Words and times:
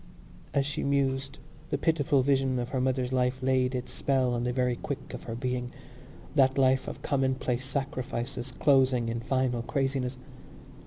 As 0.51 0.65
she 0.65 0.83
mused 0.83 1.37
the 1.69 1.77
pitiful 1.77 2.23
vision 2.23 2.57
of 2.57 2.69
her 2.69 2.81
mother's 2.81 3.13
life 3.13 3.43
laid 3.43 3.75
its 3.75 3.91
spell 3.93 4.33
on 4.33 4.43
the 4.43 4.51
very 4.51 4.75
quick 4.75 5.13
of 5.13 5.21
her 5.25 5.35
being—that 5.35 6.57
life 6.57 6.87
of 6.87 7.03
commonplace 7.03 7.65
sacrifices 7.67 8.51
closing 8.53 9.09
in 9.09 9.19
final 9.19 9.61
craziness. 9.61 10.17